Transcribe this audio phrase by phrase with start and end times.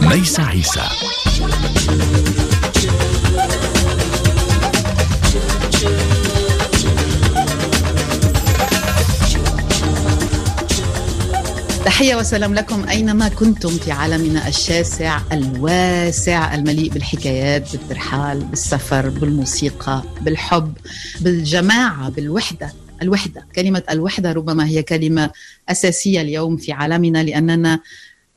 [0.00, 0.80] ميس عيسى.
[11.84, 20.72] تحية وسلام لكم أينما كنتم في عالمنا الشاسع الواسع المليء بالحكايات بالترحال بالسفر بالموسيقى بالحب
[21.20, 22.72] بالجماعة بالوحدة.
[23.02, 23.46] الوحدة.
[23.54, 25.30] كلمة الوحدة ربما هي كلمة
[25.68, 27.80] أساسية اليوم في عالمنا لأننا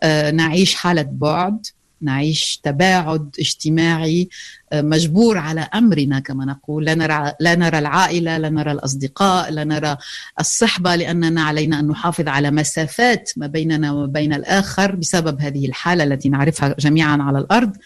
[0.03, 1.65] آه، نعيش حالة بعد
[2.01, 4.29] نعيش تباعد اجتماعي
[4.73, 6.85] آه، مجبور على أمرنا كما نقول.
[6.85, 9.97] لا نرى لا نرى العائلة لا نرى الأصدقاء لا نرى
[10.39, 16.29] الصحبة لأننا علينا أن نحافظ على مسافات ما بيننا وبين الآخر بسبب هذه الحالة التي
[16.29, 17.77] نعرفها جميعا على الأرض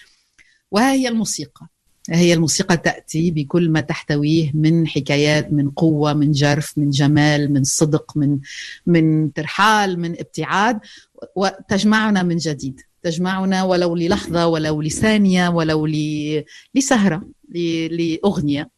[0.72, 1.68] وها هي الموسيقى.
[2.10, 7.64] هي الموسيقى تأتي بكل ما تحتويه من حكايات من قوة من جرف من جمال من
[7.64, 8.40] صدق من
[8.86, 10.80] من ترحال من ابتعاد
[11.36, 12.82] وتجمعنا من جديد.
[13.04, 15.88] تجمعنا ولو للحظة ولو لثانية ولو
[16.76, 17.24] لسهرة
[17.92, 18.70] لأغنية.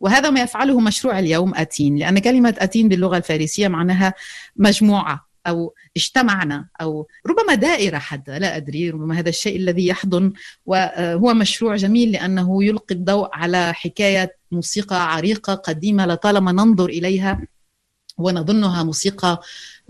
[0.00, 4.14] وهذا ما يفعله مشروع اليوم أتين لأن كلمة أتين باللغة الفارسية معناها
[4.56, 5.27] مجموعة.
[5.46, 10.32] أو اجتمعنا أو ربما دائرة حتى لا أدري ربما هذا الشيء الذي يحضن
[10.66, 17.46] وهو مشروع جميل لأنه يلقي الضوء على حكاية موسيقى عريقة قديمة لطالما ننظر إليها
[18.18, 19.40] ونظنها موسيقى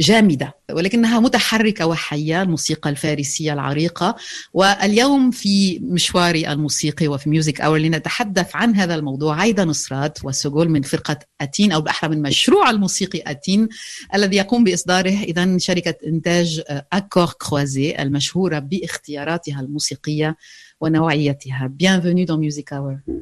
[0.01, 4.17] جامدة ولكنها متحركة وحية الموسيقى الفارسية العريقة.
[4.53, 9.37] واليوم في مشواري الموسيقي وفي Music Hour لنتحدث عن هذا الموضوع.
[9.37, 13.69] عايدة نصرات وسوغول من فرقة أتين أو بالاحرى من مشروع الموسيقي أتين
[14.15, 20.37] الذي يقوم بإصداره اذا شركة إنتاج Accords Croisés المشهورة باختياراتها الموسيقية
[20.81, 21.73] ونوعيتها.
[21.83, 23.13] Bienvenue dans Music Hour.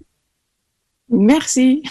[1.08, 1.82] Merci.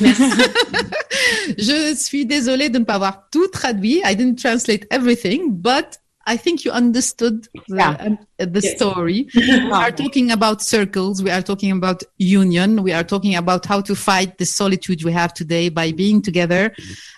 [1.57, 4.01] Je suis désolée de ne pas avoir tout traduit.
[4.03, 8.15] I didn't translate everything, but I think you understood the, yeah.
[8.39, 8.75] uh, the yes.
[8.75, 9.27] story.
[9.35, 11.21] we are talking about circles.
[11.21, 12.81] We are talking about union.
[12.81, 16.73] We are talking about how to fight the solitude we have today by being together.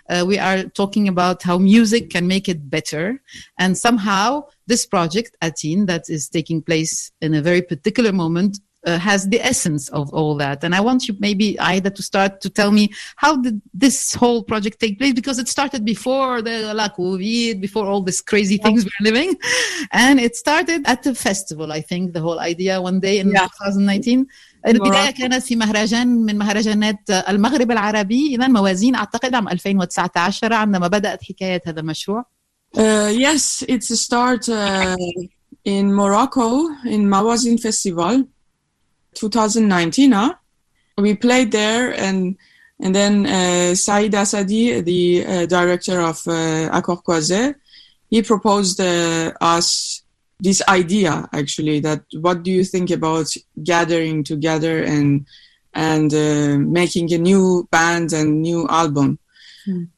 [0.09, 3.21] Uh, we are talking about how music can make it better.
[3.57, 8.98] And somehow this project, Atin, that is taking place in a very particular moment, uh,
[8.98, 10.64] has the essence of all that.
[10.64, 14.42] And I want you maybe Aida to start to tell me how did this whole
[14.42, 18.84] project take place because it started before the la COVID, before all these crazy things
[18.84, 19.36] we're living,
[19.92, 21.72] and it started at a festival.
[21.72, 23.46] I think the whole idea one day in yeah.
[23.46, 24.26] 2019.
[24.66, 31.22] البدايه كانت في مهرجان من مهرجانات المغرب العربي اذا موازين اعتقد عام 2019 عندما بدات
[31.22, 32.24] حكايه هذا المشروع.
[32.76, 34.96] Uh, yes, it's a start uh,
[35.64, 38.24] in Morocco in Mawazin Festival.
[39.17, 40.33] 2019 huh?
[40.97, 42.37] we played there and
[42.79, 47.55] and then uh, Saïd Asadi, the uh, director of uh, Accor Croisé,
[48.09, 50.03] he proposed uh, us
[50.39, 53.25] this idea actually that what do you think about
[53.63, 55.25] gathering together and
[55.73, 59.19] and uh, making a new band and new album?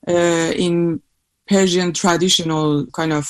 [0.07, 0.99] Uh, in
[1.47, 3.29] Persian traditional kind of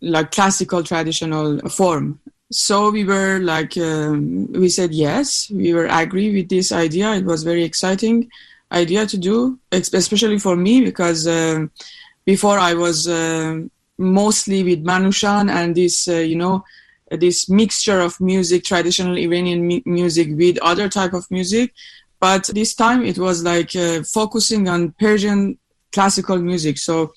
[0.00, 2.20] like classical traditional form
[2.50, 5.50] so we were like um, we said yes.
[5.50, 7.12] We were agree with this idea.
[7.14, 8.30] It was very exciting
[8.72, 11.66] idea to do especially for me because uh,
[12.24, 13.60] before i was uh,
[13.98, 16.64] mostly with manushan and this uh, you know
[17.10, 21.72] this mixture of music traditional iranian mu- music with other type of music.
[22.18, 25.58] But this time it was like uh, focusing on persian
[25.92, 26.78] classical music.
[26.78, 27.12] So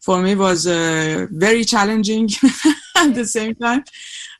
[0.00, 2.28] for me was uh, very challenging
[2.96, 3.84] at the same time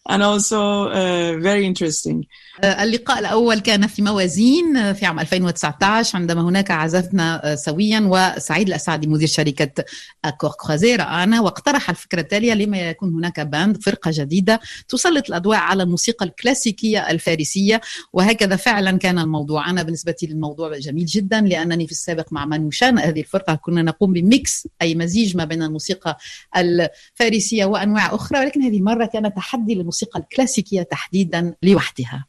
[0.09, 2.27] and also uh, very interesting.
[2.65, 9.29] اللقاء الأول كان في موازين في عام 2019 عندما هناك عزفنا سويا وسعيد الأسعدي مدير
[9.29, 9.85] شركة
[10.25, 15.83] Accords Croisés رآنا واقترح الفكرة التالية لما يكون هناك band فرقة جديدة تسلط الأضواء على
[15.83, 17.81] الموسيقى الكلاسيكية الفارسية.
[18.13, 19.71] وهكذا فعلا كان الموضوع.
[19.71, 23.55] أنا بالنسبة لي الموضوع جميل جدا لأنني في السابق مع منوشان هذه الفرقة.
[23.55, 26.19] كنا نقوم ب mix أي مزيج ما بين الموسيقى
[26.57, 28.39] الفارسية وأنواع أخرى.
[28.39, 32.26] ولكن هذه المرة كان تحدي للموسيقى الكلاسيكية تحديدا لوحدها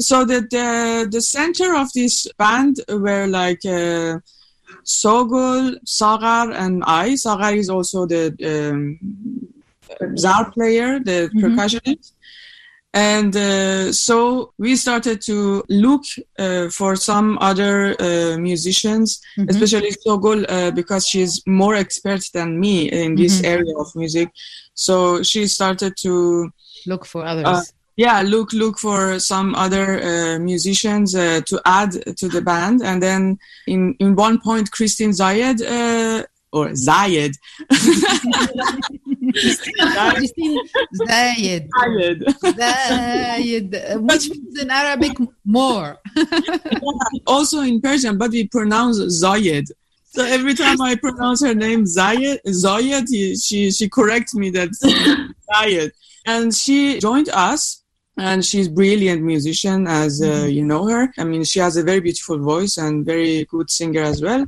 [0.00, 4.18] so the, the the center of this band were like uh,
[4.84, 7.14] Sogul, Sagar, and I.
[7.16, 8.98] Sagar is also the um,
[10.16, 11.38] zar player, the mm-hmm.
[11.44, 12.12] percussionist.
[12.92, 16.02] And uh, so we started to look
[16.38, 19.48] uh, for some other uh, musicians, mm-hmm.
[19.48, 23.46] especially Sogul, uh, because she's more expert than me in this mm-hmm.
[23.54, 24.30] area of music.
[24.74, 26.50] So she started to
[26.87, 32.27] look for others yeah look look for some other uh, musicians uh, to add to
[32.27, 33.37] the band and then
[33.67, 37.35] in in one point christine zayed uh, or zayed
[39.31, 40.59] Christine
[41.07, 41.69] Zayed.
[41.79, 42.23] Zayed.
[42.59, 45.97] Zayed, which means in Arabic more.
[47.27, 49.67] also in Persian, but we pronounce Zayed.
[50.05, 53.07] So every time I pronounce her name Zayed, Zayed,
[53.43, 54.69] she she corrects me that
[55.53, 55.91] Zayed,
[56.25, 57.81] and she joined us.
[58.17, 60.49] And she's brilliant musician, as uh, Mm-hmm.
[60.49, 61.11] you know her.
[61.17, 64.45] I mean, she has a very beautiful voice and very good singer as well.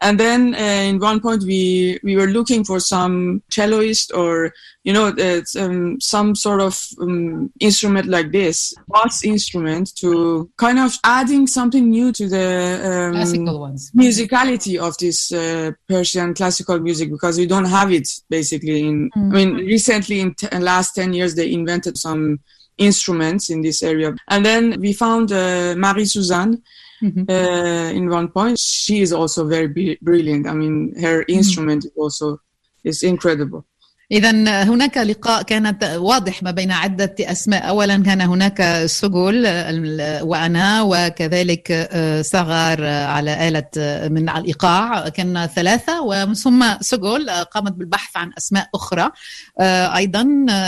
[0.00, 4.52] And then uh, in one point we we were looking for some celloist or
[4.84, 5.12] you know
[5.58, 11.90] um, some sort of um, instrument like this, bass instrument, to kind of adding something
[11.90, 13.90] new to the um, Classical ones.
[13.96, 19.10] musicality of this uh, Persian classical music because we don't have it basically in.
[19.16, 22.38] I mean, recently in t- last ten years they invented some
[22.78, 26.62] instruments in this area, and then we found uh, Marie Suzanne.
[27.28, 30.46] Uh, in one point, she is also very brilliant.
[30.46, 32.40] I mean, her instrument is also
[32.84, 33.64] is incredible.
[34.12, 34.30] إذا
[34.62, 37.68] هناك لقاء كانت واضح ما بين عدة أسماء.
[37.68, 45.08] أولا كان هناك سجول ال- وأنا وكذلك آه، صغار على آلة آه، من الإيقاع.
[45.08, 49.10] كنا ثلاثة ومن ثم سجول آه، قامت بالبحث عن أسماء أخرى.
[49.96, 50.22] أيضا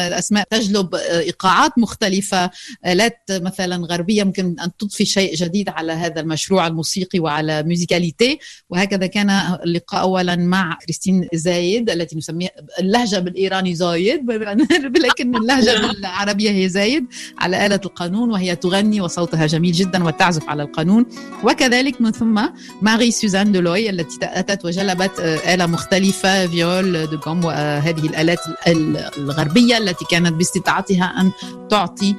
[0.08, 2.50] الأسماء تجلب إيقاعات مختلفة.
[2.86, 8.38] آلات مثلا غربية ممكن أن تضفي شيء جديد على هذا المشروع الموسيقي وعلى musicalité.
[8.70, 9.30] وهكذا كان
[9.64, 12.50] اللقاء أولا مع كريستين زايد التي نسميها
[12.80, 14.30] اللهجة بالإيراني زايد
[15.06, 17.06] لكن اللهجة بالعربية هي زايد
[17.38, 21.06] على آلة القانون وهي تغني وصوتها جميل جدا وتعزف على القانون.
[21.44, 22.42] وكذلك من ثم
[22.82, 28.96] ماري سوزان دولوي التي أتت وجلبت آه، آلة مختلفة viole de gambe وهذه الآلات ال-
[29.18, 31.30] الغربية التي كانت باستطاعتها أن
[31.70, 32.14] تعطي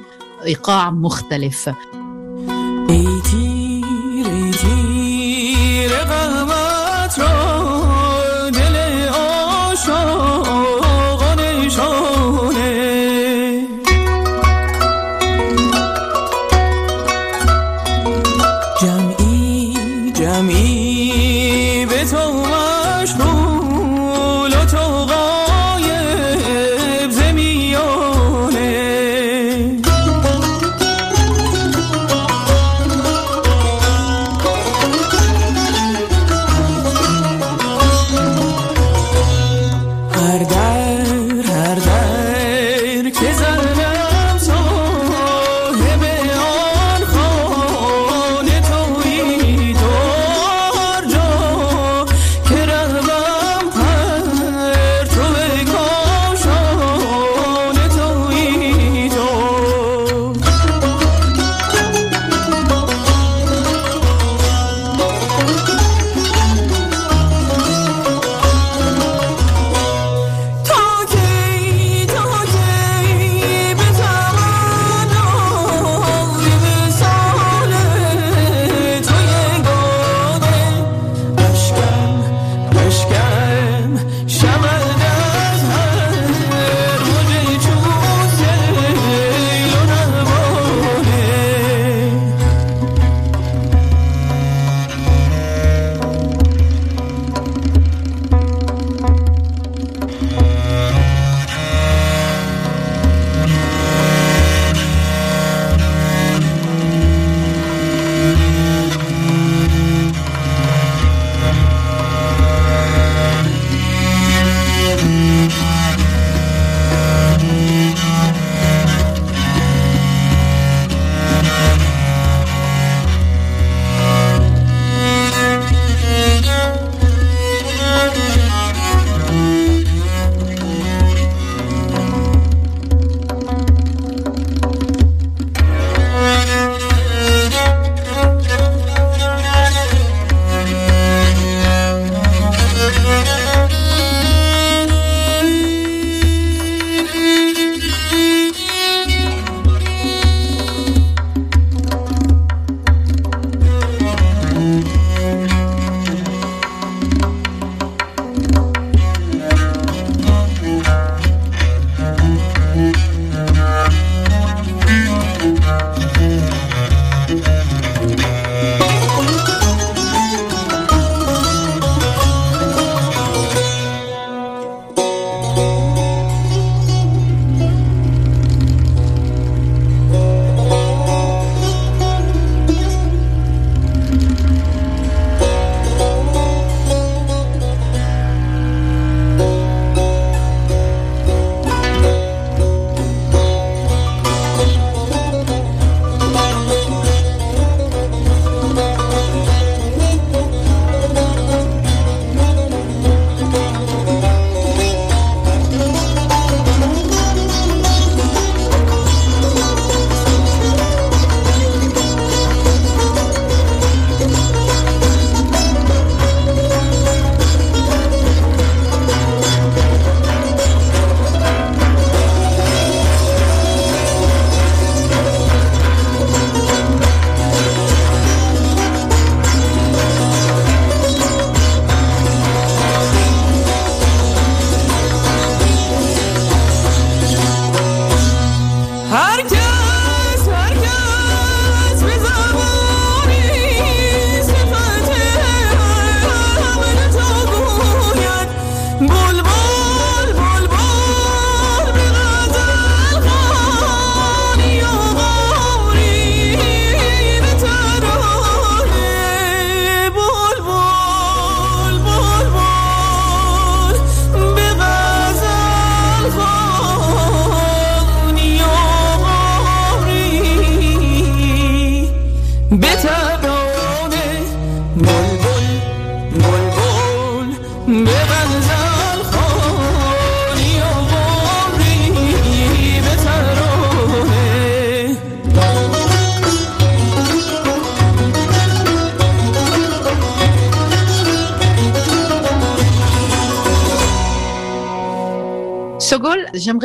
[0.46, 1.70] إيقاع مختلف.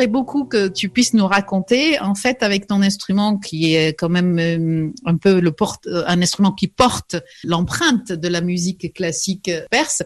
[0.06, 4.38] Beaucoup que tu puisses nous raconter, en fait, avec ton instrument qui est quand même
[4.38, 9.50] euh, un peu le porte, euh, un instrument qui porte l'empreinte de la musique classique
[9.70, 10.02] perse,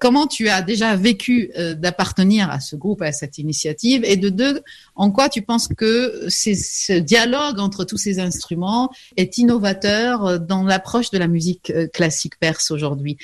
[0.00, 4.28] comment tu as déjà vécu euh, d'appartenir à ce groupe, à cette initiative, et de
[4.28, 4.62] deux,
[4.94, 11.10] en quoi tu penses que ce dialogue entre tous ces instruments est innovateur dans l'approche
[11.10, 13.18] de la musique classique perse aujourd'hui?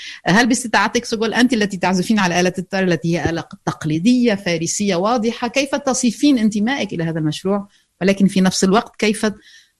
[6.12, 7.68] تصفين انتمائك إلى هذا المشروع
[8.00, 9.26] ولكن في نفس الوقت كيف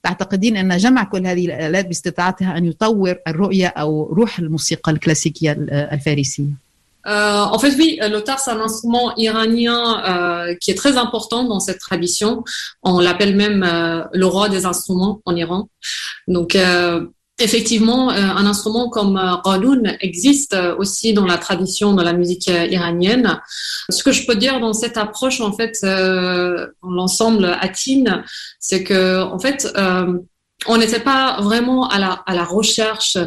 [0.03, 5.51] تعتقدين أن جمع كل هذه الآلات باستطاعتها أن يطور الرؤية أو روح الموسيقى الكلاسيكية
[5.91, 6.63] الفارسية
[7.05, 11.43] Euh, en fait, oui, le tar, c'est un instrument iranien euh, qui est très important
[11.43, 12.45] dans cette tradition.
[12.81, 15.67] On l'appelle même euh, le roi des instruments en Iran.
[16.29, 17.05] Donc, euh,
[17.39, 22.13] effectivement, euh, un instrument comme euh, qaloun existe euh, aussi dans la tradition de la
[22.13, 23.39] musique euh, iranienne.
[23.89, 28.23] Ce que je peux dire dans cette approche, en fait, euh, dans l'ensemble atine,
[28.59, 30.19] c'est que, en fait, euh,
[30.67, 33.17] on n'était pas vraiment à la, à la recherche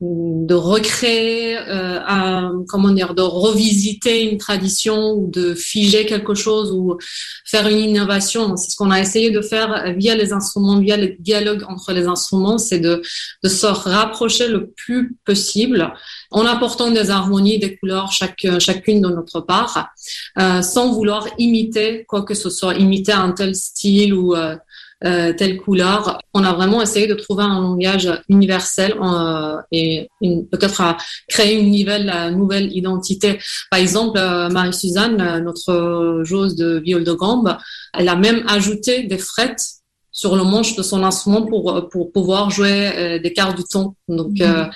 [0.00, 6.96] de recréer, euh, comment dire, de revisiter une tradition ou de figer quelque chose ou
[7.44, 8.56] faire une innovation.
[8.56, 12.06] C'est ce qu'on a essayé de faire via les instruments, via le dialogue entre les
[12.06, 13.02] instruments, c'est de,
[13.42, 15.92] de se rapprocher le plus possible
[16.30, 19.90] en apportant des harmonies, des couleurs chaque, chacune de notre part,
[20.38, 24.56] euh, sans vouloir imiter quoi que ce soit, imiter un tel style ou euh,
[25.04, 26.18] euh, telle couleur.
[26.34, 30.96] On a vraiment essayé de trouver un langage universel euh, et peut-être à
[31.28, 33.38] créer une nouvelle, euh, nouvelle identité.
[33.70, 37.56] Par exemple, euh, Marie-Suzanne, euh, notre joueuse de viol de gambe,
[37.96, 39.64] elle a même ajouté des frettes
[40.12, 43.94] sur le manche de son instrument pour, pour pouvoir jouer des quarts du ton.
[44.08, 44.66] Donc, euh,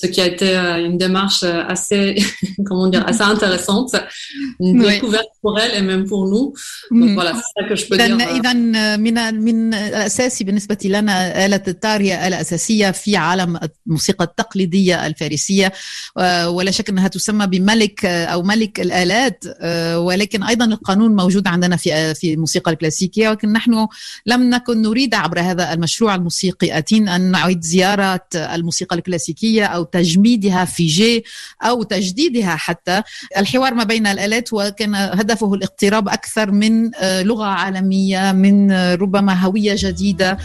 [0.00, 2.16] ce qui a été euh, une démarche euh, assez,
[2.66, 3.90] comment dire, assez intéressante,
[4.58, 4.94] une Oui.
[4.94, 6.46] découverte pour elle et même pour nous.
[6.90, 7.14] Donc مم.
[7.14, 8.06] voilà, c'est ça que je peux dire.
[8.06, 8.52] إذا euh, إذا
[8.96, 15.72] من من الأساسي بالنسبة لنا آلة التار هي آلة أساسية في عالم الموسيقى التقليدية الفارسية
[16.46, 21.76] ولا شك أنها تسمى بملك آه، أو ملك الآلات آه، ولكن أيضا القانون موجود عندنا
[21.76, 23.86] في آه، في الموسيقى الكلاسيكية ولكن نحن
[24.26, 30.64] لم نكن نريد عبر هذا المشروع الموسيقي أتين أن نعيد زيارة الموسيقى الكلاسيكية أو تجميدها
[30.64, 31.24] في جي
[31.62, 33.02] أو تجديدها حتى.
[33.38, 39.44] الحوار ما بين الآلات وكان هدفه الاقتراب أكثر من آه، لغة عالمية من آه، ربما
[39.44, 40.38] هوية جديدة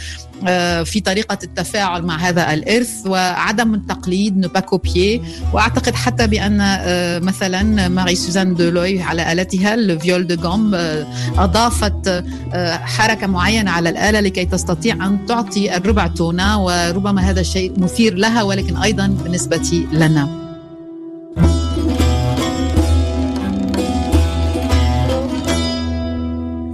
[0.48, 5.22] آه، في طريقة التفاعل مع هذا الإرث وعدم التقليد ne pas copier
[5.54, 6.58] وأعتقد حتى بأن
[7.24, 10.76] مثلا ماري سوزان دولوي على آلتها ال viole de gambe
[11.38, 12.24] أضافت
[12.82, 18.44] حركة معينة على الآلة لكي تستطيع أن تعطي الربع تونة وربما هذا الشيء مثير لها
[18.44, 20.29] ولكن أيضا بالنسبة لنا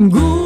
[0.00, 0.41] گو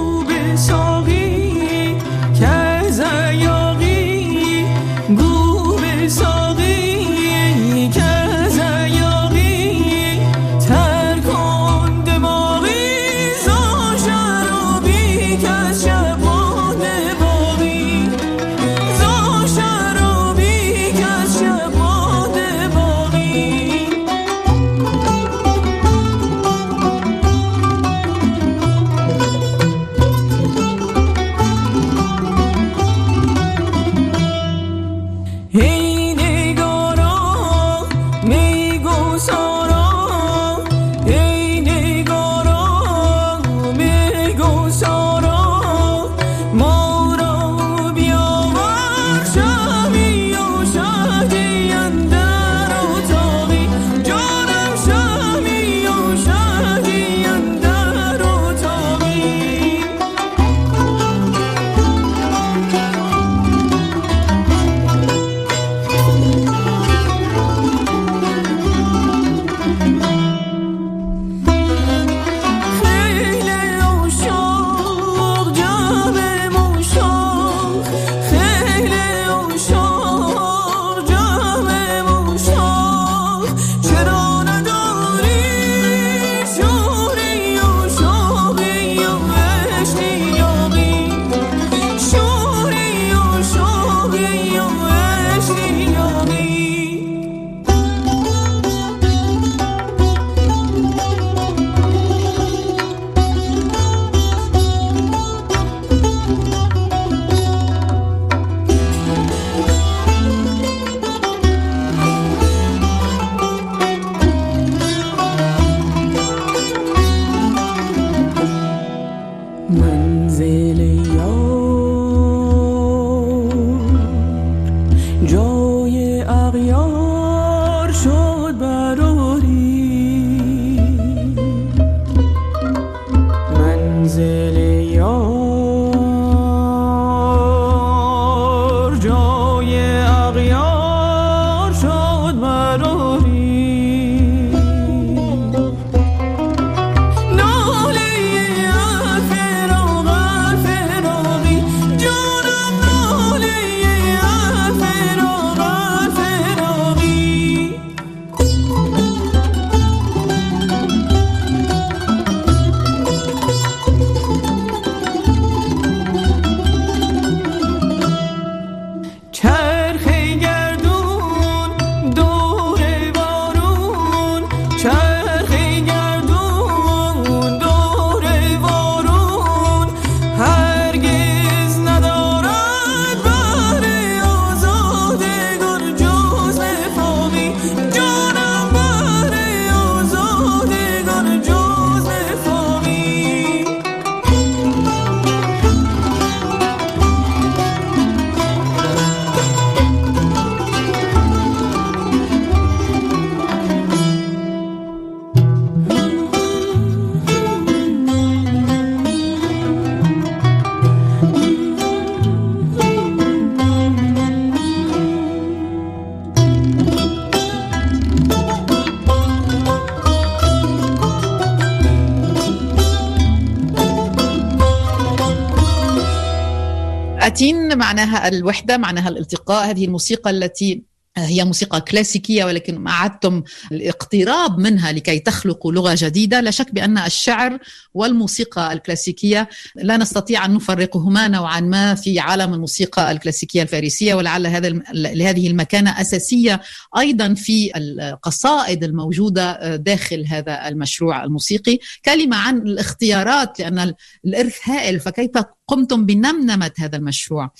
[228.25, 229.69] الوحدة معناها الالتقاء.
[229.69, 230.83] هذه الموسيقى التي
[231.17, 236.41] هي موسيقى كلاسيكية ولكن أعدتم الاقتراب منها لكي تخلقوا لغة جديدة.
[236.41, 237.59] لا شك بأن الشعر
[237.93, 244.69] والموسيقى الكلاسيكية لا نستطيع أن نفرقهما نوعا ما في عالم الموسيقى الكلاسيكية الفارسية ولعل هذا
[244.93, 246.61] لهذه المكانة أساسية
[246.97, 251.79] أيضا في القصائد الموجودة داخل هذا المشروع الموسيقي.
[252.05, 253.93] كلمة عن الاختيارات لأن
[254.25, 255.31] الإرث هائل فكيف
[255.67, 257.51] قمتم بنمنمة هذا المشروع؟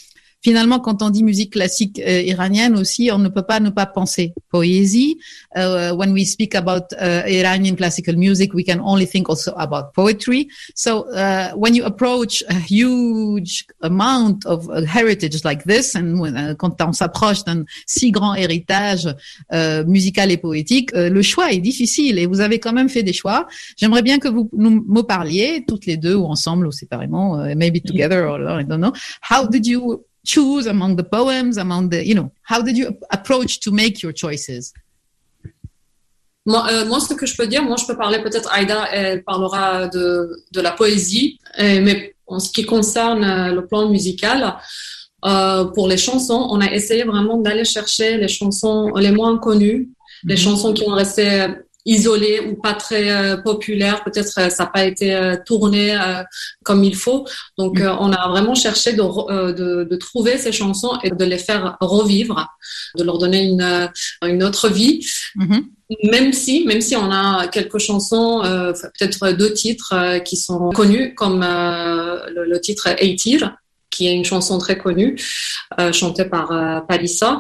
[0.41, 3.87] Finalement, quand on dit musique classique euh, iranienne aussi, on ne peut pas ne pas
[3.87, 5.17] penser poésie.
[5.55, 9.93] Uh, when we speak about uh, Iranian classical music, we can only think also about
[9.95, 10.47] poetry.
[10.75, 16.37] So uh, when you approach a huge amount of uh, heritage like this, and when,
[16.37, 19.07] uh, quand on s'approche d'un si grand héritage
[19.53, 23.03] euh, musical et poétique, euh, le choix est difficile et vous avez quand même fait
[23.03, 23.47] des choix.
[23.75, 27.81] J'aimerais bien que vous nous me parliez toutes les deux ou ensemble ou séparément, maybe
[27.81, 28.93] together or I don't know.
[29.21, 32.87] How did you choose among the poems, among the, you know, how did you
[33.17, 34.73] approach to make your choices?
[36.45, 39.23] Moi, euh, moi, ce que je peux dire, moi, je peux parler peut-être Aïda, elle
[39.23, 44.39] parlera de, de la poésie, et- mais en ce qui concerne euh, le plan musical,
[45.25, 49.89] euh, pour les chansons, on a essayé vraiment d'aller chercher les chansons les moins connues,
[50.23, 50.39] les Mhm.
[50.45, 51.47] chansons qui ont resté
[51.87, 55.97] isolées ou pas très euh, populaires, peut-être euh, ça n'a pas été euh, tourné
[56.63, 57.25] comme il faut.
[57.57, 61.39] Donc, euh, on a vraiment cherché de, de, de trouver ces chansons et de les
[61.39, 62.47] faire revivre,
[62.97, 63.89] de leur donner une,
[64.21, 65.03] une autre vie
[65.35, 65.67] Mhm.
[66.11, 70.69] même si, même si on a quelques chansons, euh, peut-être deux titres euh, qui sont
[70.69, 73.55] connus, comme euh, le, le titre Eitir,
[73.89, 75.11] qui est une chanson très connue,
[75.79, 77.31] euh, chantée par euh, Palissa.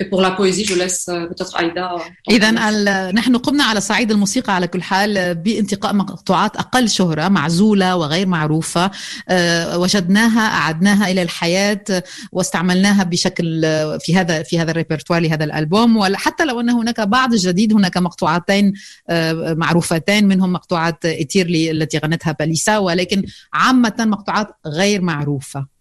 [0.00, 1.88] Et pour la poésie, je laisse euh, peut-être Aïda.
[2.30, 7.96] إذا ال- نحن قمنا على صعيد الموسيقى على كل حال بانتقاء مقطوعات أقل شهرة معزولة
[7.96, 8.90] وغير معروفة
[9.28, 11.84] آه، وجدناها أعدناها إلى الحياة
[12.32, 17.32] واستعملناها بشكل آه، في هذا في هذا الريpertoire لهذا الألبوم وحتى لو أن هناك بعض
[17.32, 18.72] الجديد هناك مقطوعتين
[19.08, 25.79] آه، معروفتين منهم مقطوعات إتيرلي التي غنتها باليسا ولكن عامة مقطوعات غير معروفة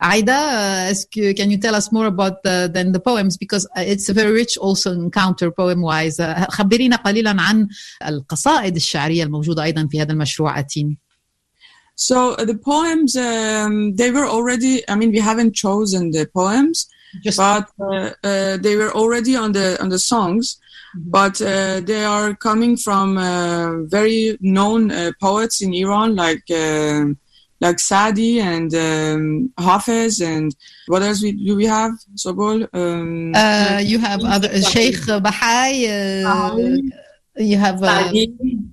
[0.00, 3.66] Aida, uh, est-ce que, can you tell us more about uh, than the poems because
[3.76, 6.18] uh, it's very rich also in counter poem wise.
[6.18, 7.68] Uh, خبرينا قليلا عن
[8.06, 10.96] القصائد الشعرية الموجودة أيضا في هذا المشروع أتين.
[11.96, 16.88] So uh, the poems, um, they were already, I mean, we haven't chosen the poems,
[17.22, 20.58] Just but uh, uh, they were already on the on the songs.
[20.94, 27.04] But uh, they are coming from uh, very known uh, poets in Iran, like uh,
[27.61, 30.55] like Sadi and um, Hafez, and
[30.87, 31.91] what else we, do we have?
[32.15, 32.67] Sobol.
[32.73, 36.25] Um, uh, you have other Sheikh Bahai.
[36.25, 36.91] Uh, you
[37.38, 38.14] have uh,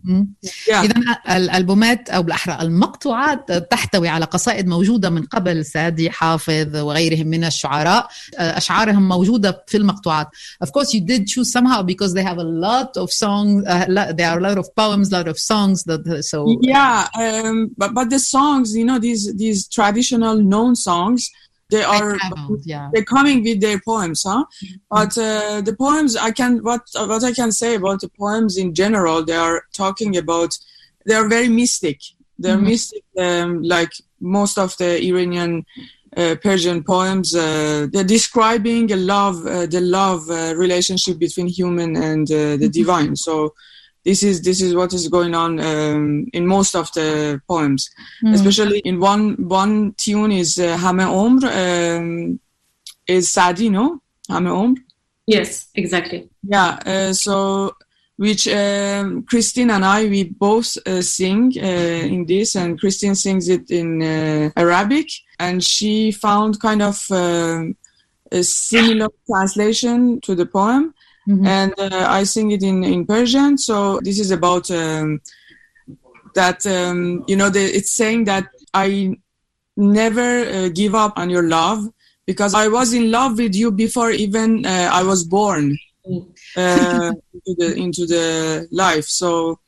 [0.04, 0.36] مم.
[0.44, 0.70] Yeah.
[0.70, 0.94] إذا
[1.30, 8.08] الألبومات أو بالأحرى المقطوعات تحتوي على قصائد موجودة من قبل سادي حافظ وغيرهم من الشعراء
[8.36, 10.28] أشعارهم موجودة في المقطوعات
[10.64, 14.12] Of course you did choose somehow because they have a lot of songs uh, lo-
[14.14, 16.02] there are a lot of poems a lot of songs that
[16.32, 21.22] so yeah um, but but the songs you know these these traditional known songs
[21.73, 24.45] they are traveled, yeah they're coming with their poems huh
[24.97, 28.69] but uh, the poems i can what what i can say about the poems in
[28.83, 30.51] general they are talking about
[31.07, 31.99] they are very mystic
[32.43, 32.71] they're Mhm.
[32.73, 35.53] mystic um, like most of the iranian
[36.17, 37.35] uh, Persian poems.
[37.35, 42.69] Uh, they're describing a love, uh, the love uh, relationship between human and uh, the
[42.69, 43.17] divine.
[43.17, 43.55] So
[44.05, 47.91] this is this is what is going on um, in most of the poems,
[48.27, 52.41] especially in one one tune is uh, Hame Omr um,
[53.07, 54.01] is Sadi, no?
[54.29, 54.77] Hame Omr.
[55.27, 56.29] Yes, exactly.
[56.43, 57.77] Yeah, uh, so
[58.17, 63.49] which um, Christine and I we both uh, sing uh, in this, and Christine sings
[63.49, 67.77] it in uh, Arabic, and she found kind of um
[68.33, 70.95] a similar translation to the poem,
[71.29, 73.59] and uh, I sing it in in Persian.
[73.59, 75.21] So this is about um,
[76.35, 79.17] that um, you know the, it's saying that I
[79.77, 81.89] never uh, give up on your love
[82.27, 85.77] because I was in love with you before even uh, I was born
[86.57, 89.07] uh, into the into the life.
[89.07, 89.59] So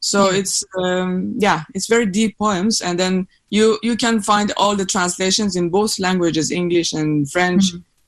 [0.00, 4.74] so it's um, yeah, it's very deep poems, and then you you can find all
[4.74, 7.64] the translations in both languages, English and French,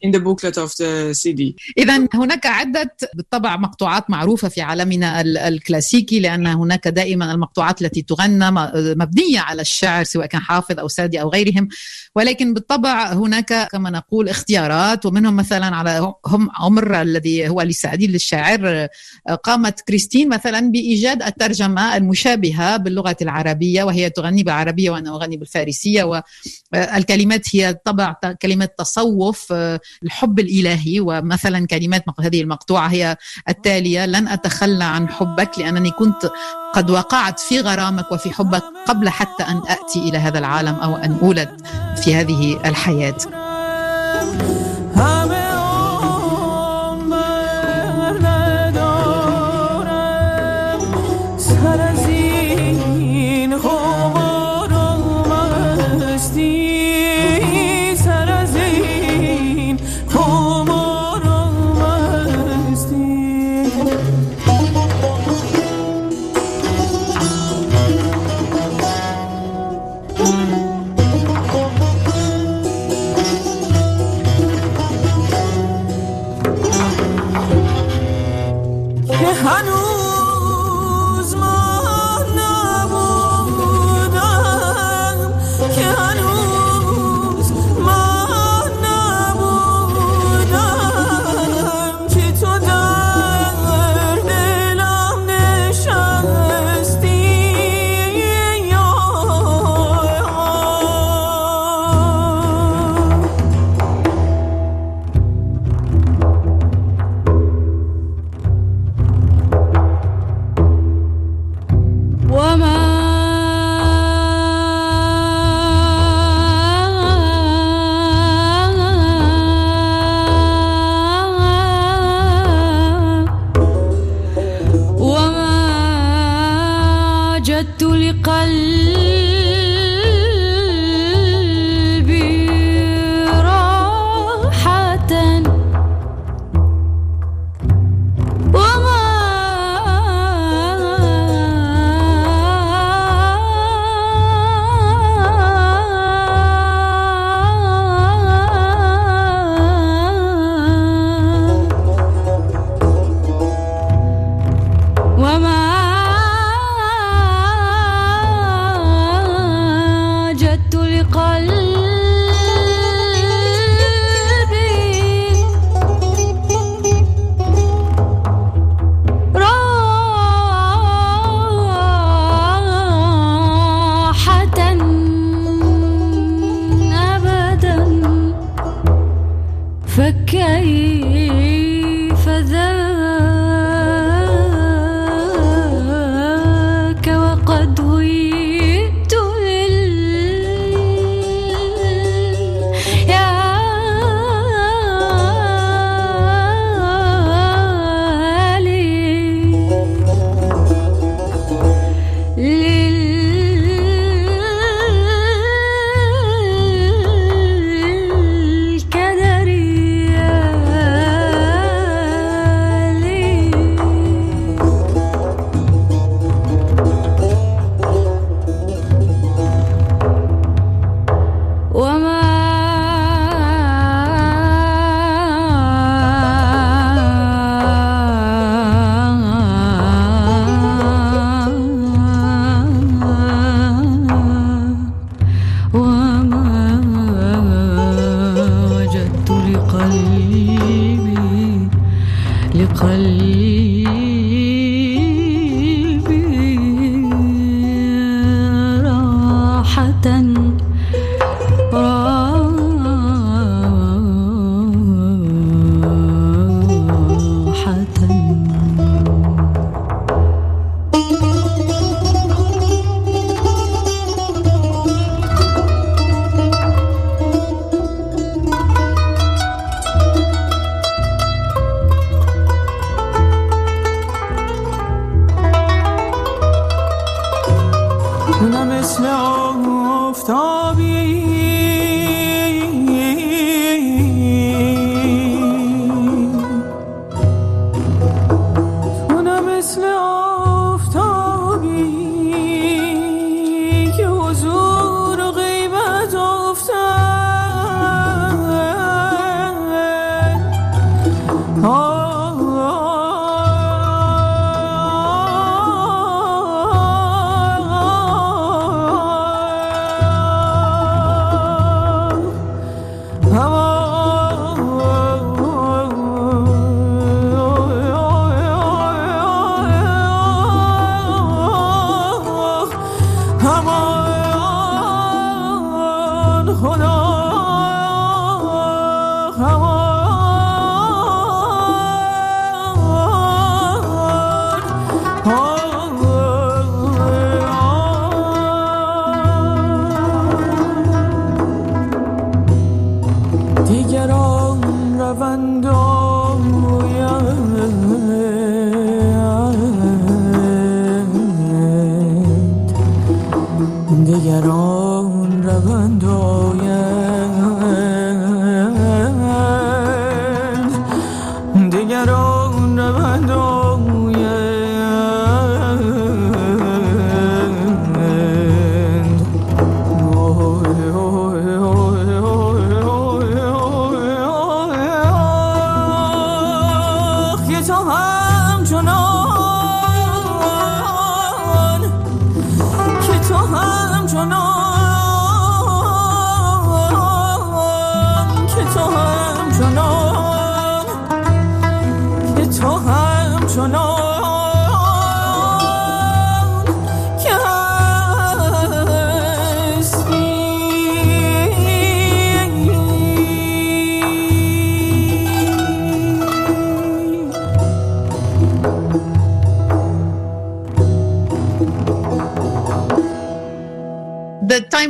[0.06, 1.54] in the booklet of the CD.
[1.78, 8.02] إذا هناك عدة بالطبع مقطوعات معروفة في عالمنا ال- الكلاسيكي لأن هناك دائما المقطوعات التي
[8.02, 8.50] تغنى
[8.94, 11.68] مبنية على الشعر سواء كان حافظ أو سادي أو غيرهم
[12.14, 18.88] ولكن بالطبع هناك كما نقول اختيارات ومنهم مثلا على هم عمر الذي هو لسعدي للشاعر
[19.44, 26.22] قامت كريستين مثلا بإيجاد الترجمة المشابهة باللغة العربية وهي تغني بالعربية وأنا أغني بالفارسية
[26.72, 29.52] والكلمات هي طبع كلمات تصوف
[30.02, 33.16] الحب الإلهي ومثلا كلمات هذه المقطوعة هي
[33.48, 36.30] التالية لن أتخلى عن حبك لأنني كنت
[36.74, 41.18] قد وقعت في غرامك وفي حبك قبل حتى أن أتي إلى هذا العالم أو أن
[41.22, 41.66] أولد
[42.04, 43.16] في هذه الحياة.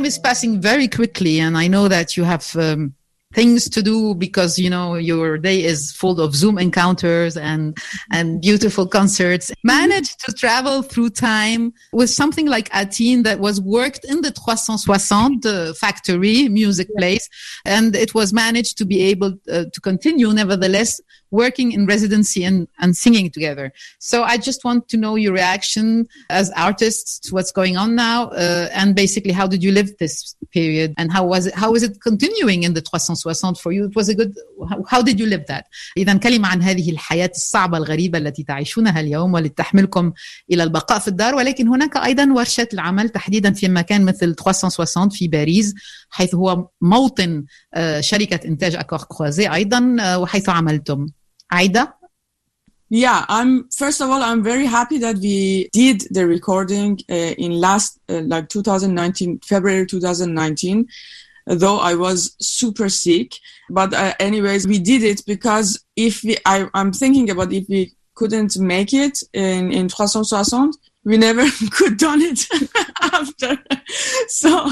[0.03, 2.93] Time is passing very quickly and i know that you have um,
[3.33, 7.77] things to do because you know your day is full of zoom encounters and
[8.11, 9.51] and beautiful concerts.
[9.63, 15.47] Managed to travel through time with something like Atine that was worked in the 360
[15.47, 17.29] uh, factory music place
[17.65, 22.67] and it was managed to be able uh, to continue nevertheless working in residency and,
[22.79, 23.73] and singing together.
[23.99, 28.29] So i just want to know your reaction as artists to what's going on now
[28.29, 31.83] uh, and basically how did you live this period and how was it how is
[31.83, 33.22] it continuing in the 360
[33.63, 34.33] for you it was a good
[34.87, 35.63] how, did you live that?
[35.97, 40.13] اذا كلمة عن هذه الحياة الصعبة الغريبة التي تعيشونها اليوم والتي تحملكم
[40.51, 41.35] إلى البقاء في الدار.
[41.35, 45.73] ولكن هناك أيضا ورشات العمل تحديدا في مكان مثل 360 في باريس
[46.09, 51.07] حيث هو موطن آه، شركة إنتاج اكور كروزي أيضا آه، وحيث عملتم.
[51.51, 52.03] عايدة؟
[52.93, 57.59] Yeah, I'm first of all, I'm very happy that we did the recording uh, in
[57.59, 60.85] last uh, like 2019 February 2019
[61.45, 63.33] though I was super sick
[63.69, 67.93] but uh, anyways we did it because if we I, I'm thinking about if we
[68.15, 72.47] couldn't make it in in 360 we never could done it
[73.01, 73.57] after
[74.27, 74.71] so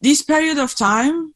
[0.00, 1.34] this period of time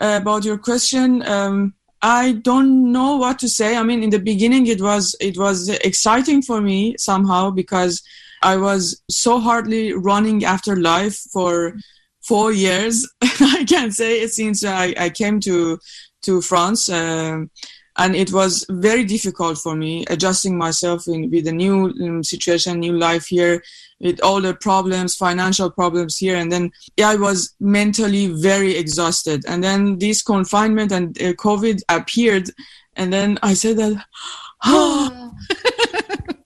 [0.00, 1.74] uh, about your question um,
[2.04, 3.78] I don't know what to say.
[3.78, 8.02] I mean, in the beginning, it was it was exciting for me somehow because
[8.42, 11.78] I was so hardly running after life for
[12.26, 13.08] four years.
[13.22, 15.78] I can say it since I, I came to
[16.22, 17.50] to France, um,
[17.98, 22.80] and it was very difficult for me adjusting myself in with a new um, situation,
[22.80, 23.62] new life here,
[24.00, 29.44] with all the problems, financial problems here, and then yeah, I was mentally very exhausted.
[29.46, 32.50] And then this confinement and uh, COVID appeared,
[32.96, 34.04] and then I said that,
[34.64, 35.32] oh,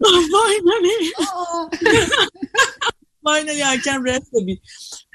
[1.80, 2.18] finally,
[3.28, 4.60] finally I can rest a bit.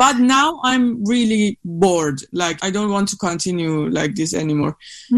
[0.02, 1.46] But now I'm really
[1.84, 2.20] bored.
[2.42, 4.74] Like I don't want to continue like this anymore.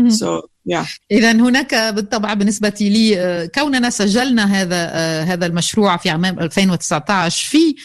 [0.09, 0.27] So
[0.65, 0.85] yeah.
[1.11, 7.49] إذا هناك بالطبع بالنسبة لي آه، كوننا سجلنا هذا آه، هذا المشروع في عام 2019
[7.49, 7.75] في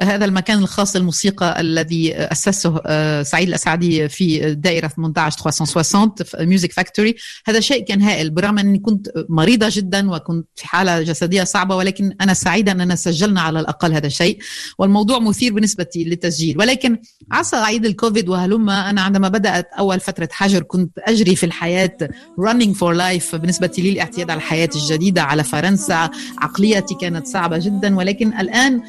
[0.00, 7.14] هذا المكان الخاص للموسيقى الذي أسسه آه، سعيد الأسعدي في دائرة 18 360 Music Factory
[7.46, 12.16] هذا شيء كان هائل برغم أني كنت مريضة جدا وكنت في حالة جسدية صعبة ولكن
[12.20, 14.38] أنا سعيدة أننا سجلنا على الأقل هذا الشيء
[14.78, 16.58] والموضوع مثير بالنسبة للتسجيل.
[16.58, 16.98] ولكن
[17.32, 21.96] عسى عيد الكوفيد وهلم أنا عندما بدأت أول فترة حجر كنت أجري في الحياة
[22.40, 26.10] running for life بالنسبة لي الاعتياد على الحياة الجديدة على فرنسا.
[26.38, 28.82] عقليتي كانت صعبة جدا ولكن الآن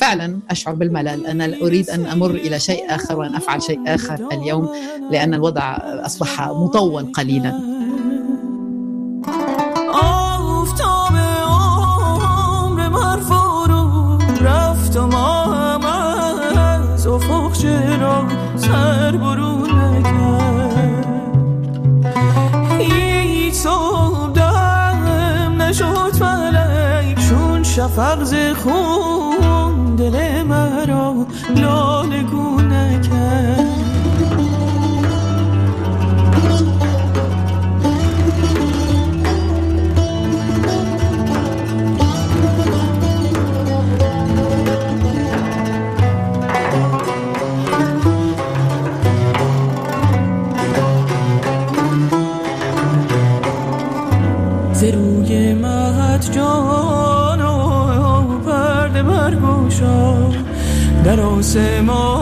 [0.00, 1.26] فعلا أشعر بالملل.
[1.26, 4.68] أنا أريد أن أمر إلى شيء آخر وأن أفعل شيء آخر اليوم
[5.10, 5.76] لأن الوضع
[6.06, 7.82] أصبح مطول قليلا.
[27.76, 29.31] شفق ز خون
[30.10, 33.61] دل مرا لاله گون نکرد.
[61.52, 62.21] せも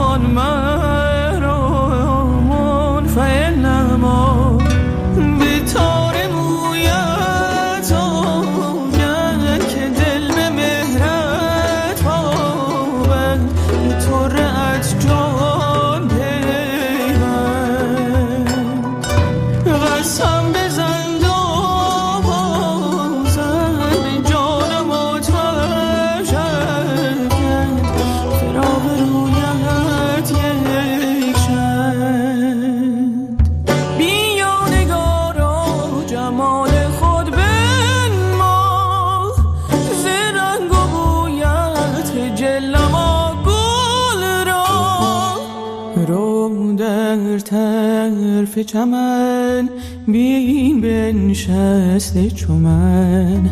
[48.73, 49.69] چمن
[50.07, 53.49] بین بنشسته چو من.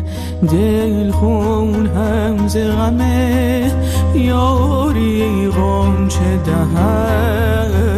[0.52, 3.00] دل خون هم ز غم
[4.14, 7.89] یاری غنچه دهن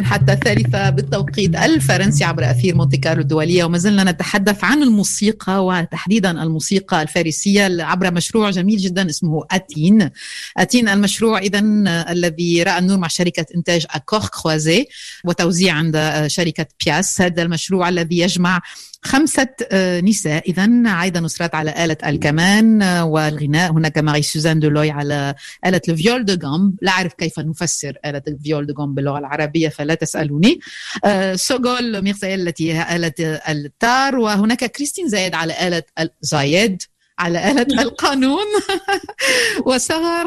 [0.00, 6.42] حتى الثالثة بالتوقيت الفرنسي عبر أثير مونتي كارلو الدولية وما زلنا نتحدث عن الموسيقى وتحديدا
[6.42, 10.10] الموسيقى الفارسية عبر مشروع جميل جدا اسمه أتين.
[10.56, 11.58] أتين المشروع إذا
[12.10, 14.86] الذي رأى النور مع شركة إنتاج أكور كروازي
[15.24, 17.20] وتوزيع عند شركة بياس.
[17.20, 18.60] هذا المشروع الذي يجمع
[19.04, 20.50] خمسة آه، نساء.
[20.50, 23.72] إذا عايدة نصرات على آلة الكمان آه، والغناء.
[23.72, 25.34] هناك ماري سوزان دولوي على
[25.66, 26.74] آلة ال viole de gambe.
[26.82, 30.60] لا أعرف كيف نفسر آلة ال viole de gambe باللغة العربية فلا تسألوني.
[31.04, 33.12] آه، سوغول ميرزايي التي هي آلة
[33.48, 34.16] التار.
[34.18, 35.82] وهناك كريستين زايد على آلة
[36.20, 36.82] زايد
[37.18, 38.46] على آلة القانون.
[39.66, 40.26] وسهر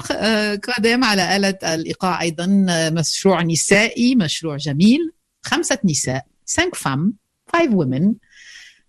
[0.55, 2.45] قادم على آلة الإيقاع أيضا.
[2.89, 4.99] مشروع نسائي مشروع جميل.
[5.41, 6.25] خمسة نساء.
[6.57, 7.13] 5 femmes
[7.53, 8.13] 5 women.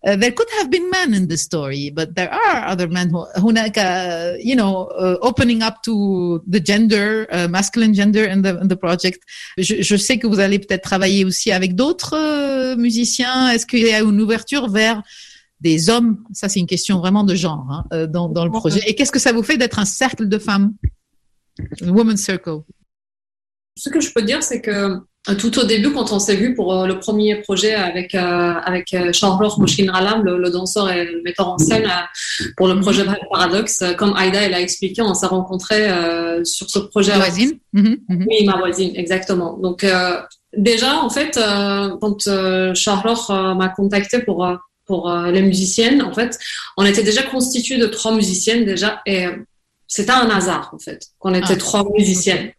[0.06, 3.24] Uh, there could have been men in the story, but there are other men who,
[3.36, 8.60] هناك, uh, you know, uh, opening up to the gender, uh, masculine gender in the,
[8.60, 9.20] in the project.
[9.60, 13.52] Je, je, sais que vous allez peut-être travailler aussi avec d'autres euh, musiciens.
[13.52, 15.04] Est-ce qu'il y a une ouverture vers
[15.60, 18.82] des hommes Ça, c'est une question vraiment de genre hein, euh, dans, dans le projet.
[18.88, 20.74] Et qu'est-ce que ça vous fait d'être un cercle de femmes,
[21.84, 22.62] women's circle
[23.78, 24.98] Ce que je peux dire, c'est que
[25.35, 28.95] tout au début, quand on s'est vu pour euh, le premier projet avec euh, avec
[28.95, 29.37] euh, Charles
[29.89, 31.91] Ralam, le, le, danseur et le metteur en scène,
[32.57, 35.89] pour le projet Paradox, comme Aïda elle a expliqué, on s'est rencontrés
[36.45, 37.13] sur ce projet.
[37.13, 37.59] Ma voisine.
[37.73, 38.27] Mhm, mhm.
[38.29, 39.59] Oui, ma voisine, exactement.
[39.59, 39.85] Donc
[40.57, 41.39] déjà, en fait,
[42.01, 44.47] quand Charles m'a contacté pour
[44.87, 46.39] pour les musiciennes, en fait,
[46.77, 49.27] on était déjà constitué de trois musiciennes déjà et
[49.89, 51.57] c'était un hasard en fait qu'on était ah.
[51.57, 52.51] trois musiciennes.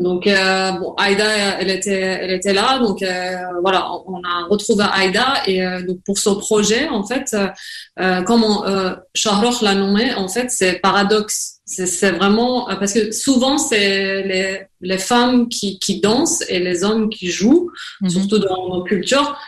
[0.00, 2.78] Donc, euh, bon, Aïda, elle était, elle était là.
[2.78, 5.42] Donc, euh, voilà, on, a retrouvé Aïda.
[5.46, 7.36] Et euh, donc, pour ce projet, en fait,
[7.98, 11.58] euh, comme euh, Charlotte l'a nommé, en fait, c'est paradoxe.
[11.66, 17.08] C'est vraiment parce que souvent c'est les, les femmes qui, qui dansent et les hommes
[17.10, 17.70] qui jouent,
[18.00, 18.10] mhm.
[18.10, 19.38] surtout dans nos cultures.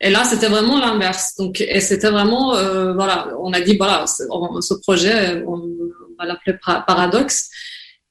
[0.00, 1.34] Et là, c'était vraiment l'inverse.
[1.38, 2.50] Donc, et c'était vraiment,
[2.94, 5.60] voilà, on a dit voilà, ce projet, on
[6.20, 6.56] va l'appeler
[6.86, 7.50] paradoxe.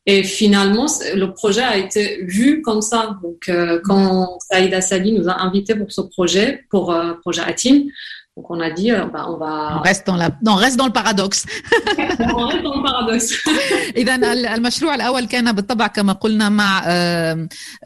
[0.08, 3.18] Et finalement, le projet a été vu comme ça.
[3.22, 7.84] Donc, euh, quand Saïda Sali nous a invités pour ce projet, pour euh, projet Atim,
[8.38, 9.78] donc on a dit, euh, bah, on va.
[9.80, 11.46] On reste dans la, on reste dans le paradoxe.
[12.34, 13.34] on reste dans le paradoxe.
[13.98, 14.16] إذا
[14.56, 16.82] المشروع الأول كان بالطبع كما قلنا مع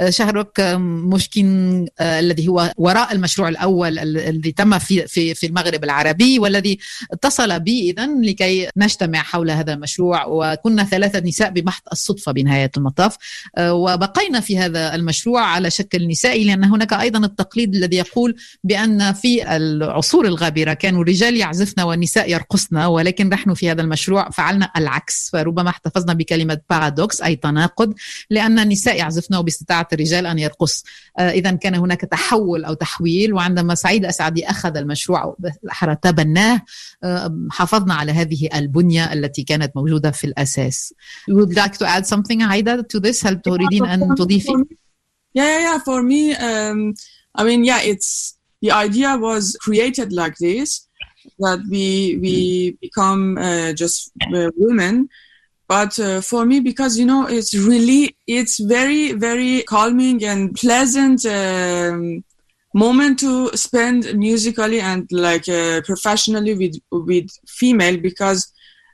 [0.10, 6.78] شهرك مشكين الذي هو وراء المشروع الأول الذي تم في في في المغرب العربي والذي
[7.12, 13.18] اتصل بي إذا لكي نجتمع حول هذا المشروع وكنا ثلاثة نساء بمحض الصدفة بنهاية المطاف
[13.60, 19.56] وبقينا في هذا المشروع على شكل نسائي لأن هناك أيضا التقليد الذي يقول بأن في
[19.56, 20.74] العصور الغابرة.
[20.74, 25.30] كانوا الرجال يعزفن والنساء يرقصن ولكن نحن في هذا المشروع فعلنا العكس.
[25.34, 27.94] فربما احتفظنا بكلمة بارادوكس أي تناقض
[28.30, 30.84] لأن النساء يعزفن وباستطاعة الرجال أن يرقص.
[31.20, 35.38] آه إذا كان هناك تحول أو تحويل وعندما سعيد أسعدي أخذ المشروع
[36.02, 36.62] تبناه
[37.04, 40.94] آه حافظنا على هذه البنية التي كانت موجودة في الأساس.
[41.32, 44.52] You would like to add something عايدة to this هل تريدين أن تضيفي؟
[45.38, 45.80] Yeah, yeah, yeah.
[45.80, 46.94] For me, um,
[47.40, 50.88] I mean, yeah, it's the idea was created like this
[51.40, 55.10] that we we become uh, just uh, women.
[55.68, 61.26] But uh, for me because you know it's really it's very very calming and pleasant
[61.26, 62.24] um,
[62.74, 68.52] moment to spend musically and like uh, professionally with with female because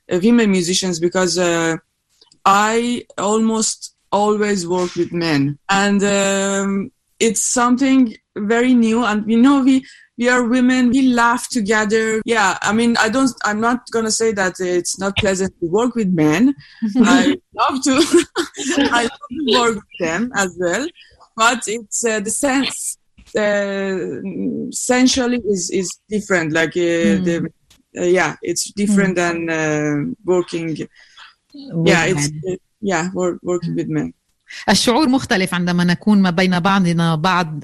[0.10, 1.76] uh, female musicians because uh,
[2.46, 5.58] I almost always work with men.
[5.70, 6.92] And um,
[7.22, 9.06] it's something very new.
[9.06, 9.86] And you know we
[10.18, 12.22] we are women we laugh together.
[12.26, 15.96] Yeah i mean i don't i'm not gonna say that it's not pleasant to work
[15.96, 16.56] with men.
[16.98, 17.94] I love to
[19.00, 20.88] i love to work with them as well.
[21.36, 22.98] But it's uh, the sense
[23.38, 24.22] uh,
[24.70, 26.52] essentially is is different.
[26.52, 27.26] Like uh, mm.
[27.26, 27.36] the
[28.02, 29.22] uh, yeah it's different mm.
[29.22, 30.68] than uh, working.
[31.54, 32.18] With yeah men.
[32.18, 34.14] it's yeah work, working with men
[34.70, 37.64] الشعور مختلف عندما نكون ما بين بعضنا بعض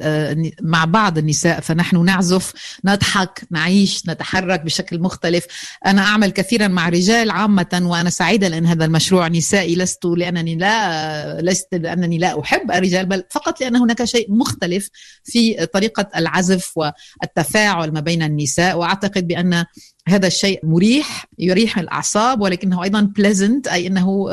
[0.62, 2.54] مع بعض النساء فنحن نعزف
[2.86, 5.46] نضحك نعيش نتحرك بشكل مختلف.
[5.86, 11.42] أنا أعمل كثيرا مع رجال عامة وأنا سعيدة لأن هذا المشروع نسائي لست لأنني لا
[11.42, 14.90] لست لأنني لا أحب الرجال بل فقط لأن هناك شيء مختلف
[15.24, 18.78] في طريقة العزف والتفاعل ما بين النساء.
[18.78, 19.66] وأعتقد بأن
[20.08, 24.30] هذا الشيء مريح يريح الأعصاب ولكنه أيضا pleasant أي أنه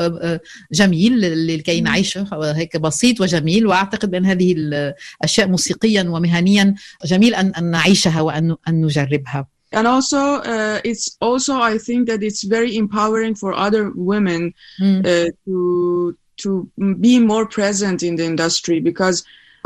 [0.71, 3.67] جميل لكي نعيشه هيك بسيط وجميل.
[3.67, 9.47] وأعتقد بأن هذه الأشياء موسيقيا ومهنيا جميل أن نعيشها وأن نجربها.
[9.71, 14.99] And also uh, it's also i think that it's very empowering for other women mm.
[15.05, 16.49] uh, to to
[17.05, 19.17] be more present in the industry because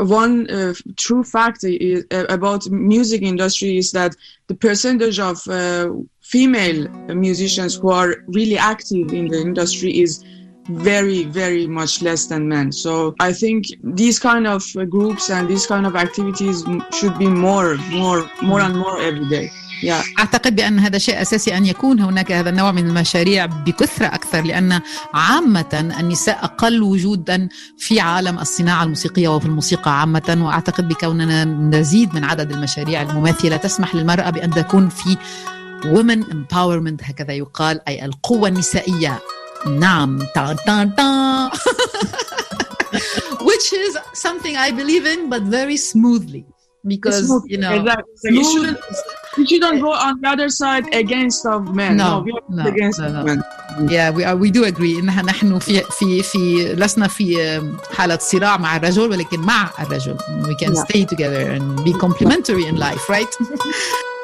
[0.04, 4.14] one uh, true fact is, uh, about music industry is that
[4.46, 5.90] the percentage of uh,
[6.20, 10.24] female musicians who are really active in the industry is
[10.68, 12.70] very very much less than men.
[12.70, 17.26] So i think these kind of uh, groups and these kind of activities should be
[17.26, 19.50] more more more and more every day
[19.82, 24.42] yeah أعتقد بأن هذا شيء أساسي أن يكون هناك هذا النوع من المشاريع بكثرة أكثر
[24.42, 24.80] لأن
[25.14, 32.24] عامة النساء أقل وجودا في عالم الصناعة الموسيقية وفي الموسيقى عامة وأعتقد بكوننا نزيد من
[32.24, 33.56] عدد المشاريع المماثلة.
[33.56, 35.16] تسمح للمرأة بأن تكون في
[35.82, 39.18] women empowerment هكذا يقال أي القوة النسائية.
[39.66, 40.18] نعم.
[40.34, 41.50] تا تا تا
[43.40, 46.44] which is something I believe in but very smoothly.
[46.92, 48.42] Because you know exactly.
[48.42, 48.76] Smooth-
[49.35, 52.63] shouldn't you shouldn't go on the other side against of men No, we are no,
[52.73, 53.23] against no, no.
[53.23, 53.39] men
[53.95, 57.61] Yeah, we are, we do agree إنها نحن في في في لسنا في
[57.97, 60.17] حالة صراع مع الرجل ولكن مع الرجل.
[60.43, 60.83] We can Yeah.
[60.85, 63.31] stay together and be complementary in life, right?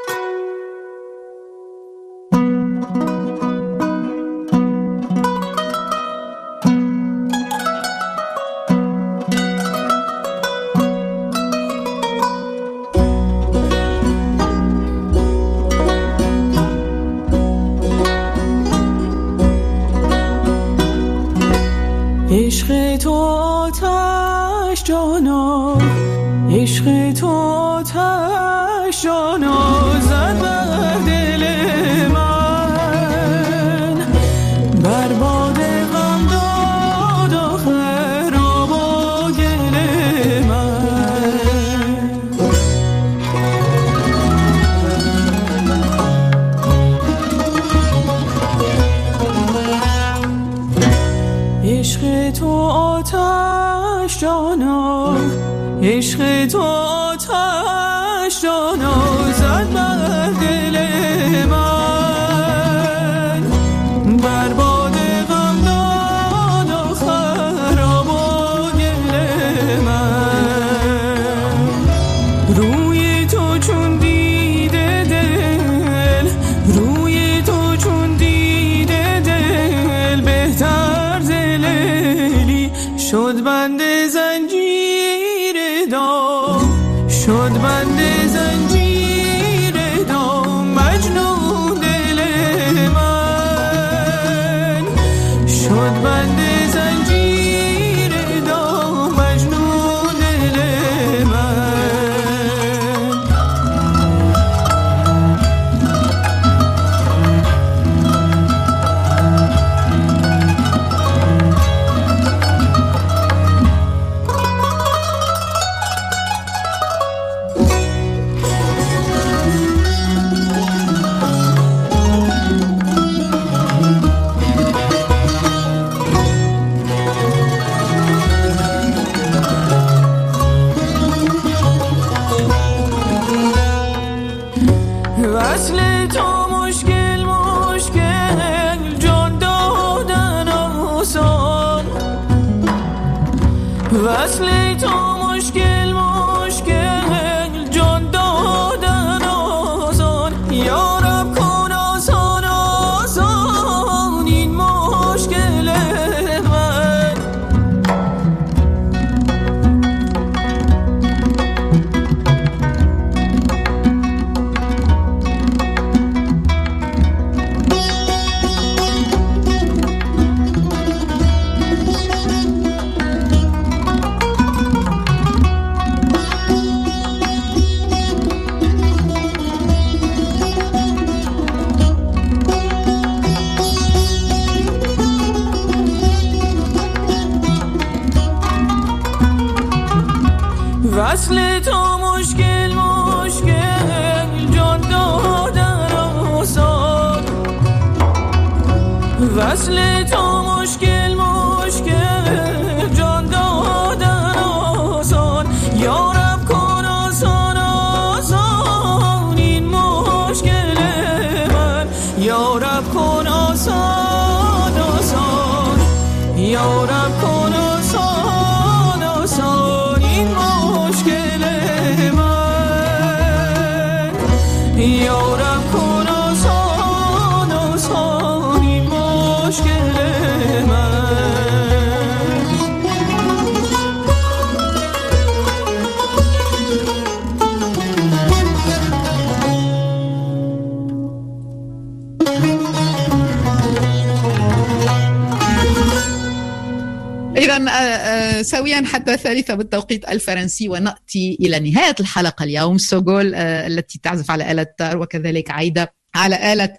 [248.46, 252.78] سويا حتى الثالثة بالتوقيت الفرنسي ونأتي إلى نهاية الحلقة اليوم.
[252.78, 256.74] سوغول آه، التي تعزف على آلة تار وكذلك عايدة على آلة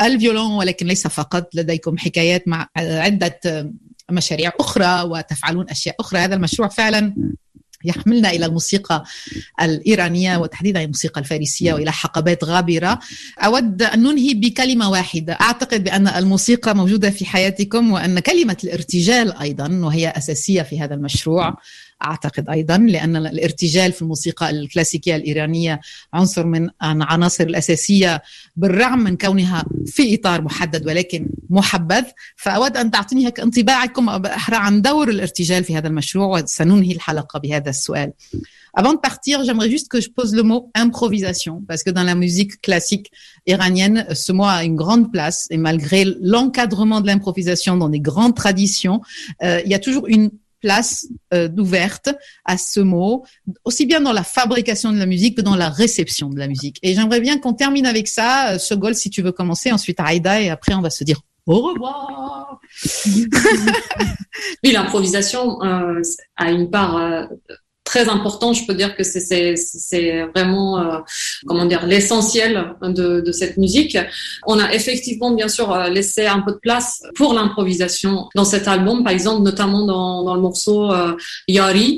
[0.00, 1.54] الفيولون ولكن ليس فقط.
[1.54, 3.72] لديكم حكايات مع آه، عدة آه،
[4.10, 6.20] مشاريع أخرى وتفعلون أشياء أخرى.
[6.20, 7.14] هذا المشروع فعلا
[7.84, 9.04] يحملنا إلى الموسيقى
[9.62, 12.98] الإيرانية وتحديدا الموسيقى الفارسية وإلى حقبات غابرة.
[13.38, 15.32] أود أن ننهي بكلمة واحدة.
[15.32, 21.56] أعتقد بأن الموسيقى موجودة في حياتكم وأن كلمة الارتجال أيضا وهي أساسية في هذا المشروع.
[22.04, 25.80] اعتقد أيضا لأن الارتجال في الموسيقى الكلاسيكيه الايرانيه
[26.12, 28.22] عنصر من العناصر الاساسيه
[28.56, 32.04] بالرغم من كونها في اطار محدد ولكن محبذ
[32.36, 37.70] فاود ان تعطيني هيك انطباعكم باحرى عن دور الارتجال في هذا المشروع وسننهي الحلقة بهذا
[37.70, 38.12] السؤال
[38.74, 42.14] Avant de partir, j'aimerais juste que je pose le mot improvisation, parce que dans la
[42.14, 43.10] musique classique
[43.46, 48.36] iranienne, ce mot a une grande place, et malgré l'encadrement de l'improvisation dans des grandes
[48.36, 49.00] traditions,
[49.42, 50.30] euh, il y a toujours une
[50.60, 52.10] place euh, d'ouverte
[52.44, 53.24] à ce mot,
[53.64, 56.78] aussi bien dans la fabrication de la musique que dans la réception de la musique.
[56.82, 58.52] Et j'aimerais bien qu'on termine avec ça.
[58.52, 61.60] Euh, Sogol, si tu veux commencer, ensuite Aïda, et après on va se dire au
[61.60, 62.60] revoir.
[64.62, 66.00] Oui, l'improvisation euh,
[66.36, 67.24] a une part euh,
[67.92, 68.48] très important.
[68.58, 70.98] Je peux dire que c'est- vraiment euh,
[71.48, 72.52] comment dire l'essentiel
[72.98, 73.96] de, de cette musique.
[74.52, 78.64] On a effectivement bien sûr euh, laissé un peu de place pour l'improvisation dans cet
[78.74, 81.16] album, par exemple notamment dans, dans le morceau euh,
[81.56, 81.88] Yari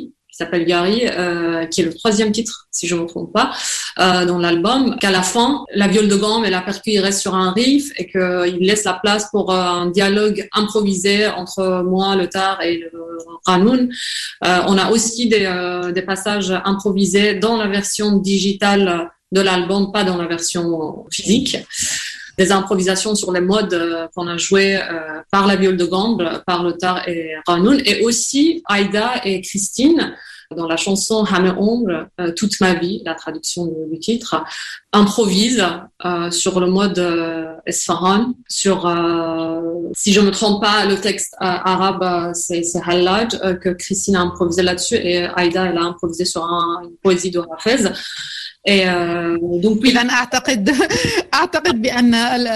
[0.41, 3.53] s'appelle Yari, euh, qui est le troisième titre, si je ne me trompe pas,
[3.99, 7.21] euh, dans l'album, qu'à la fin, la viole de gamme et la percu, il reste
[7.21, 12.17] sur un riff et qu'il laisse la place pour euh, un dialogue improvisé entre moi,
[12.17, 12.91] le tar et le
[13.47, 13.91] Ranoun.
[14.47, 19.93] Euh, on a aussi des, euh, des passages improvisés dans la version digitale de l'album,
[19.93, 21.57] pas dans la version physique.
[22.41, 26.23] Des improvisations sur les modes euh, qu'on a joué euh, par la viole de gambe,
[26.47, 30.03] par le tar et Ranoun, et aussi Aïda et Christine
[30.57, 33.63] dans la chanson Hammer Ombre, euh, toute ma vie, la traduction
[33.93, 34.33] du, titre,
[34.93, 35.63] improvise
[36.31, 36.99] sur le mode
[37.67, 38.79] Esfahan, sur,
[40.01, 43.29] si je me trompe pas, le texte arabe, c'est Hallaj,
[43.63, 47.41] que Christine a improvisé là-dessus, et Aïda, elle a improvisé sur un- une poésie de
[47.55, 47.85] Hafez.
[48.69, 48.73] Oui,
[49.85, 50.71] اذا اعتقد
[51.35, 52.47] أعتقد بأن ال-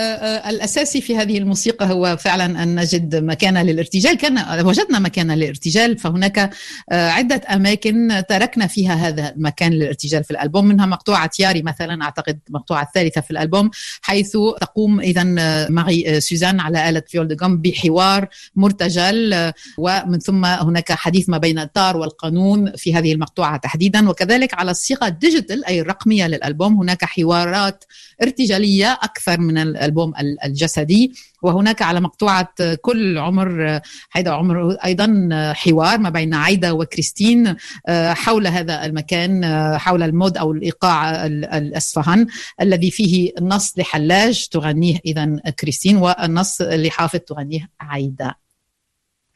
[0.51, 4.15] الأساسي في هذه الموسيقى هو فعلا أن نجد مكان للارتجال.
[4.17, 5.99] كان وجدنا مكان للارتجال.
[5.99, 6.51] فهناك
[6.93, 10.65] آه، عدة أماكن تركنا فيها هذا المكان للارتجال في الألبوم.
[10.67, 13.71] منها مقطوعة ياري مثلا أعتقد المقطوعه الثالثة في الألبوم
[14.03, 15.25] حيث تقوم اذا
[15.71, 21.39] ماري سوزان على آلة viole de gambe بحوار مرتجل آه، ومن ثم هناك حديث ما
[21.39, 24.11] بين التار والقانون في هذه المقطوعة تحديدا.
[24.11, 26.77] وكذلك على الصيغة ال digital أي الرقميه للألبوم.
[26.77, 27.85] هناك حوارات
[28.23, 32.49] ارتجالية أكثر من الألبوم ال- الجسدي وهناك على مقطوعة
[32.83, 33.81] كل عمر
[34.11, 37.57] حيدا عمر أيضا حوار ما بين عايدة وكريستين
[37.89, 39.45] حول هذا المكان
[39.79, 42.27] حول المود أو الإيقاع ال- الاصفهان
[42.61, 48.44] الذي فيه النص لحلاج تغنيه اذا كريستين والنص لحافظ تغنيه عايدة.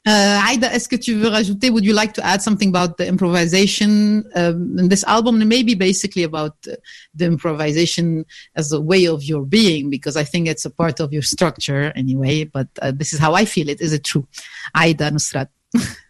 [0.07, 3.07] Uh, Aida, est-ce que tu veux rajouter, would you like to add something about the
[3.07, 6.77] improvisation um, in this album maybe basically about uh,
[7.15, 8.25] the improvisation
[8.55, 11.93] as a way of your being because I think it's a part of your structure
[11.95, 13.81] anyway, but uh, this is how I feel it.
[13.81, 14.27] Is it true?
[14.75, 15.49] Aida Nusrat.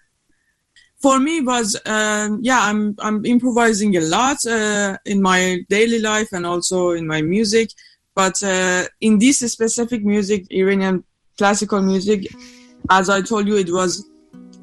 [1.01, 6.29] for me was um, yeah i'm i'm improvising a lot uh, in my daily life
[6.33, 7.71] and also in my music
[8.15, 11.05] but uh, in this specific music iranian
[11.37, 12.27] classical music
[12.91, 14.09] as i told you it was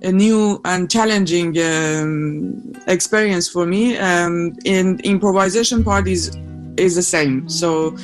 [0.01, 6.35] a new and challenging um, experience for me um, in improvisation part is
[6.77, 7.47] is the same.
[7.49, 7.95] So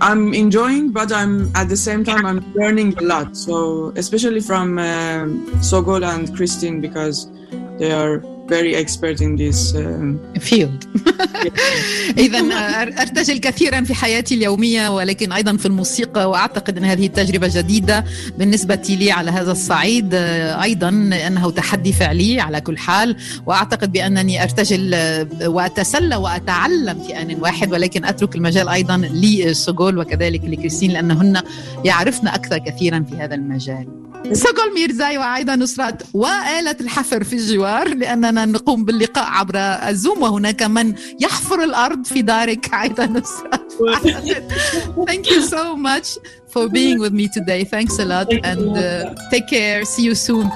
[0.00, 3.36] i'm enjoying but i'm at the same time i'm learning a lot.
[3.36, 7.30] So especially from um, sogol and christine because
[7.78, 10.86] they are very expert in this um, field
[12.18, 12.38] اذا
[12.82, 18.04] أرتجل كثيرا في حياتي اليومية ولكن أيضا في الموسيقى وأعتقد إن هذه تجربه جديدة
[18.38, 20.14] بالنسبة لي على هذا الصعيد.
[20.62, 24.96] أيضا انه تحدي فعلي على كل حال وأعتقد بأنني أرتجل
[25.44, 31.42] وأتسلى وأتعلم في آن واحد ولكن أترك المجال أيضا لسوغول وكذلك لكريستين لأنهن
[31.84, 34.06] يعرفن أكثر كثيرا في هذا المجال.
[34.32, 40.94] سوغول ميرزاي وعايدة نصرت وآلة الحفر في الجوار لأننا نقوم باللقاء عبر الزوم وهناك من
[41.19, 43.61] يحفر الأرض في دارك عايدة نصرت
[45.11, 46.07] Thank you so much
[46.53, 47.61] for being with me today.
[47.63, 49.83] Thanks a lot and uh, take care.
[49.85, 50.47] See you soon.